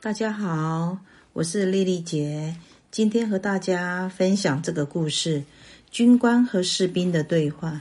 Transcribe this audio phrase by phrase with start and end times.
[0.00, 0.96] 大家好，
[1.32, 2.54] 我是丽丽姐，
[2.88, 5.42] 今天和大家分享这个故事：
[5.90, 7.80] 军官和士兵的对话。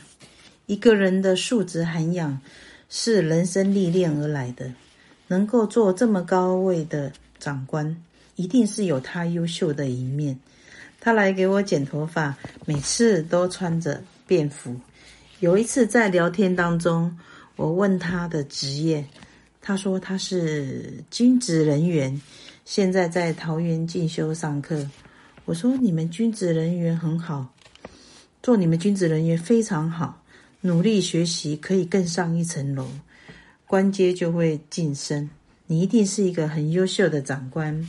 [0.65, 2.41] 一个人的素质涵养
[2.89, 4.73] 是人生历练而来的，
[5.27, 7.95] 能够做这么高位的长官，
[8.35, 10.39] 一定是有他优秀的一面。
[10.99, 14.75] 他来给我剪头发，每次都穿着便服。
[15.39, 17.15] 有一次在聊天当中，
[17.55, 19.05] 我问他的职业。
[19.67, 22.21] 他说他是军职人员，
[22.63, 24.89] 现在在桃园进修上课。
[25.43, 27.53] 我说你们军职人员很好，
[28.41, 30.23] 做你们军职人员非常好，
[30.61, 32.87] 努力学习可以更上一层楼，
[33.65, 35.29] 官阶就会晋升。
[35.65, 37.85] 你一定是一个很优秀的长官。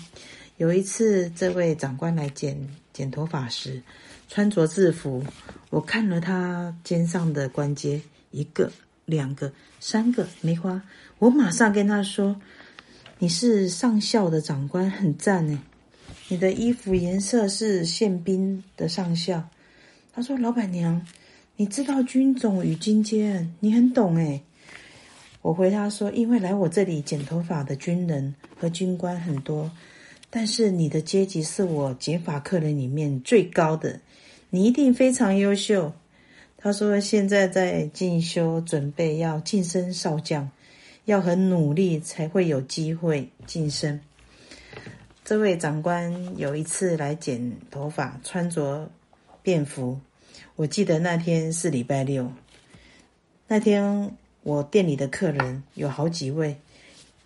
[0.57, 2.59] 有一次，这位长官来剪
[2.93, 3.81] 剪头发时，
[4.29, 5.23] 穿着制服，
[5.71, 8.01] 我看了他肩上的官阶，
[8.33, 8.69] 一个。
[9.09, 10.83] 两个、三个梅花，
[11.19, 12.39] 我马上跟他说
[13.19, 15.59] ：“你是上校的长官，很赞呢。
[16.29, 19.49] 你的衣服颜色是宪兵的上校。”
[20.13, 21.01] 他说：“老板娘，
[21.57, 24.43] 你知道军种与军阶，你很懂诶。”
[25.41, 29.71] 我回答说：“因为来我这里剪头发的军人和军官很多，
[30.29, 34.01] 但是你的阶级是我剪发客人里面最高的，
[34.51, 35.95] 你一定非常优秀。”
[36.61, 40.51] 他说：“现在在进修，准备要晋升少将，
[41.05, 44.01] 要很努力才会有机会晋升。”
[45.25, 48.91] 这位长官有一次来剪头发，穿着
[49.41, 50.01] 便服。
[50.57, 52.33] 我记得那天是礼拜六。
[53.47, 56.57] 那天我店里的客人有好几位，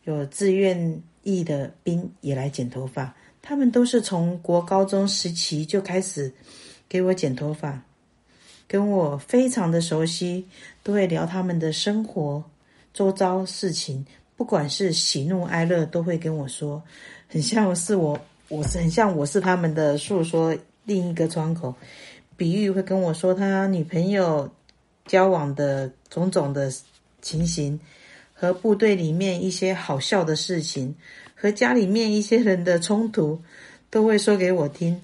[0.05, 3.15] 有自愿役的兵也来剪头发。
[3.41, 6.31] 他们都是从国高中时期就开始
[6.87, 7.83] 给我剪头发。
[8.73, 10.47] 跟我非常的熟悉，
[10.83, 12.43] 都会聊他们的生活、
[12.95, 16.83] 周遭事情，不管是喜怒哀乐，都会跟我说，
[17.29, 21.75] 很像是我，我是很像我是他们的诉说另一个窗口。
[22.35, 24.51] 比喻会跟我说他女朋友
[25.05, 26.73] 交往的种种的
[27.21, 27.79] 情形，
[28.33, 30.95] 和部队里面一些好笑的事情，
[31.35, 33.39] 和家里面一些人的冲突，
[33.91, 34.99] 都会说给我听。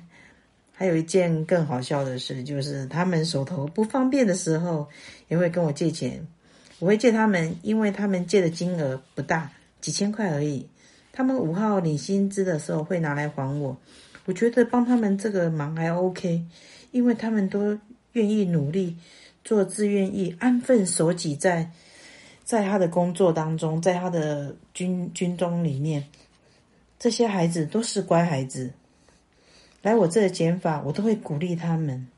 [0.79, 4.87] 还有一件更好笑的事，就是他们手头不方便的时候，
[5.27, 6.25] 也会跟我借钱。
[6.79, 9.51] 我会借他们，因为他们借的金额不大，
[9.81, 10.69] 几千块而已。
[11.11, 13.77] 他们五号领薪资的时候会拿来还我。
[14.25, 16.45] 我觉得帮他们这个忙还 OK，
[16.93, 17.77] 因为他们都
[18.13, 18.97] 愿意努力
[19.43, 21.73] 做志愿役，安分守己在
[22.45, 26.07] 在他的工作当中，在他的军军中里面，
[27.01, 28.71] 这些孩子都是乖孩子。
[29.83, 32.09] 来我这剪发，我都会鼓励他们。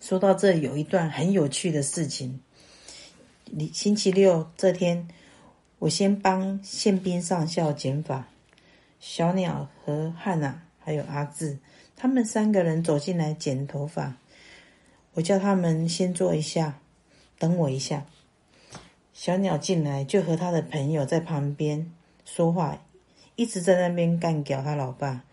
[0.00, 2.40] 说到这，有一段很有趣的事情。
[3.46, 5.08] 你星期六这天，
[5.78, 8.28] 我先帮宪兵上校剪发，
[9.00, 11.58] 小鸟和汉娜还有阿志，
[11.96, 14.16] 他们三个人走进来剪头发。
[15.14, 16.80] 我叫他们先坐一下，
[17.38, 18.06] 等我一下。
[19.12, 21.92] 小鸟进来就和他的朋友在旁边
[22.24, 22.78] 说话，
[23.36, 25.24] 一直在那边干譙他老爸。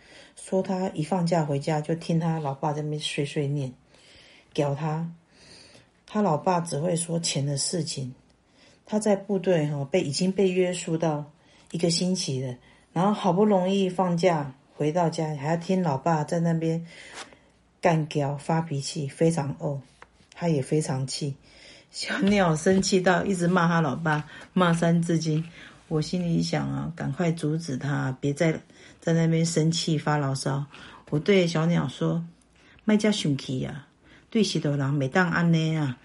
[0.44, 3.72] 说他一放假回家就听他老爸在那边碎碎念，
[4.53, 5.09] 屌他。
[6.07, 8.13] 他老爸只会说钱的事情。
[8.85, 11.31] 他在部队哈被已经被约束到
[11.69, 12.56] 一个星期了，
[12.91, 16.85] 然后好不容易放假回到家，还要听老爸在那边
[17.79, 19.79] 干屌发脾气，非常怄。
[20.34, 21.35] 他也非常气，
[21.91, 25.47] 小鸟生气到一直骂他老爸，骂三字经。
[25.91, 28.57] 我心里想啊，赶快阻止他，别再
[29.02, 30.66] 在那边生气发牢骚。
[31.09, 32.24] 我对小鸟说
[32.85, 33.90] ：“卖家生气啊，
[34.29, 35.97] 对许多人每当安尼啊，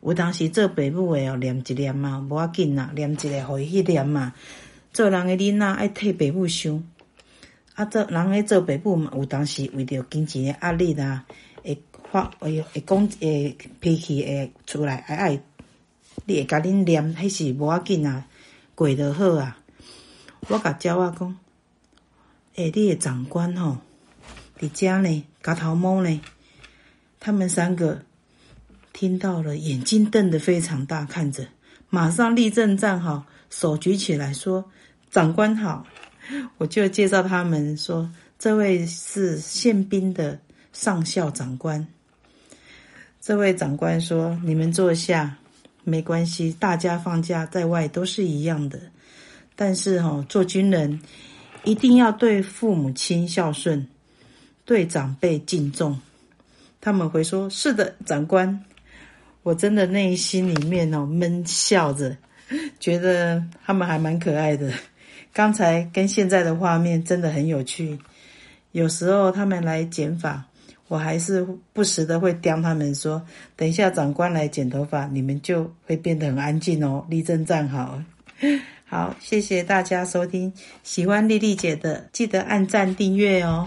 [0.00, 4.32] 有当时做爸母的哦，念一念嘛，无要紧呐，念一个互伊去念嘛。
[4.92, 6.80] 做人的囡仔爱替爸母想，
[7.74, 11.26] 啊，做人诶做爸母嘛，有当时为着经济的压力啊，
[11.64, 11.76] 会
[12.12, 15.42] 发会会讲诶脾气会出来，爱爱
[16.26, 18.24] 你会甲恁念，迄是无要紧啊。”
[18.74, 19.58] 过得好啊！
[20.48, 21.38] 我甲鸟仔讲，
[22.56, 23.78] 哎、欸，你的长官吼，
[24.58, 26.20] 伫遮呢，夹头猫呢？
[27.20, 28.02] 他们三个
[28.92, 31.46] 听到了，眼睛瞪得非常大，看着，
[31.90, 34.64] 马上立正站好，手举起来说
[35.10, 35.86] ：“长官好！”
[36.58, 40.40] 我就介绍他们说：“这位是宪兵的
[40.72, 41.86] 上校长官。”
[43.20, 45.36] 这位长官说：“你们坐下。”
[45.84, 48.78] 没关系，大家放假在外都是一样的。
[49.54, 51.00] 但是哈，做军人
[51.64, 53.86] 一定要对父母亲孝顺，
[54.64, 55.98] 对长辈敬重。
[56.80, 58.64] 他们会说：“是的，长官。”
[59.44, 62.16] 我真的内心里面哦闷笑着，
[62.78, 64.72] 觉得他们还蛮可爱的。
[65.32, 67.98] 刚才跟现在的画面真的很有趣。
[68.70, 70.44] 有时候他们来剪发，
[70.92, 71.42] 我还是
[71.72, 73.22] 不时的会刁他们说
[73.56, 77.98] ：“等一下长官来剪头发，你们就会变得很安静哦，立正站好。”
[78.84, 80.52] 好，谢谢大家收听。
[80.82, 83.66] 喜欢丽丽姐的，记得按赞订阅哦。